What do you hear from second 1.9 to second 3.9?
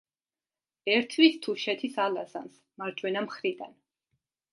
ალაზანს მარჯვენა მხრიდან.